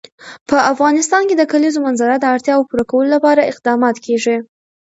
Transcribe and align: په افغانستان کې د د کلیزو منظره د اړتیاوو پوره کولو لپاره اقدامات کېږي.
په 0.49 0.57
افغانستان 0.71 1.21
کې 1.29 1.35
د 1.37 1.39
د 1.41 1.49
کلیزو 1.51 1.79
منظره 1.85 2.15
د 2.19 2.25
اړتیاوو 2.33 2.67
پوره 2.69 2.85
کولو 2.91 3.09
لپاره 3.15 3.47
اقدامات 3.51 3.95
کېږي. 4.05 4.37